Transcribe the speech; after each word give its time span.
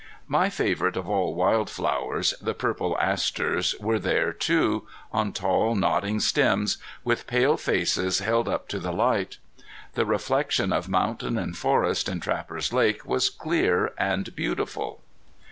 My 0.27 0.49
favorite 0.49 0.97
of 0.97 1.07
all 1.07 1.35
wild 1.35 1.69
flowers 1.69 2.33
the 2.41 2.55
purple 2.55 2.97
asters 2.99 3.75
were 3.79 3.99
there 3.99 4.33
too, 4.33 4.87
on 5.13 5.31
tall 5.31 5.75
nodding 5.75 6.19
stems, 6.19 6.79
with 7.03 7.27
pale 7.27 7.55
faces 7.55 8.17
held 8.17 8.49
up 8.49 8.67
to 8.69 8.79
the 8.79 8.91
light. 8.91 9.37
The 9.93 10.07
reflection 10.07 10.73
of 10.73 10.89
mountain 10.89 11.37
and 11.37 11.55
forest 11.55 12.09
in 12.09 12.19
Trappers 12.19 12.73
Lake 12.73 13.05
was 13.05 13.29
clear 13.29 13.93
and 13.95 14.35
beautiful. 14.35 15.03